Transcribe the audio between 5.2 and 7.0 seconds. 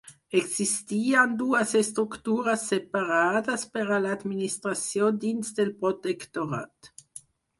dins del protectorat.